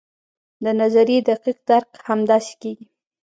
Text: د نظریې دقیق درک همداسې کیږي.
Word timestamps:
د 0.63 0.65
نظریې 0.81 1.19
دقیق 1.29 1.57
درک 1.69 1.89
همداسې 2.07 2.53
کیږي. 2.61 2.85